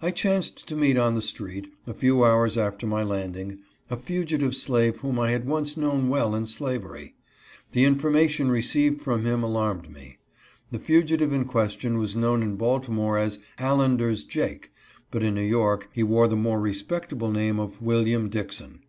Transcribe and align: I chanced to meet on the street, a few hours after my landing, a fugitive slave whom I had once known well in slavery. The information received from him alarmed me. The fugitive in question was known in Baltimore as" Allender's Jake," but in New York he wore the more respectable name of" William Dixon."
I 0.00 0.12
chanced 0.12 0.68
to 0.68 0.76
meet 0.76 0.96
on 0.96 1.14
the 1.14 1.20
street, 1.20 1.66
a 1.88 1.92
few 1.92 2.22
hours 2.24 2.56
after 2.56 2.86
my 2.86 3.02
landing, 3.02 3.58
a 3.90 3.96
fugitive 3.96 4.54
slave 4.54 4.98
whom 5.00 5.18
I 5.18 5.32
had 5.32 5.44
once 5.44 5.76
known 5.76 6.08
well 6.08 6.36
in 6.36 6.46
slavery. 6.46 7.16
The 7.72 7.82
information 7.82 8.48
received 8.48 9.00
from 9.00 9.24
him 9.26 9.42
alarmed 9.42 9.90
me. 9.90 10.18
The 10.70 10.78
fugitive 10.78 11.32
in 11.32 11.46
question 11.46 11.98
was 11.98 12.14
known 12.14 12.44
in 12.44 12.54
Baltimore 12.54 13.18
as" 13.18 13.40
Allender's 13.58 14.22
Jake," 14.22 14.70
but 15.10 15.24
in 15.24 15.34
New 15.34 15.40
York 15.42 15.88
he 15.92 16.04
wore 16.04 16.28
the 16.28 16.36
more 16.36 16.60
respectable 16.60 17.32
name 17.32 17.58
of" 17.58 17.82
William 17.82 18.28
Dixon." 18.28 18.84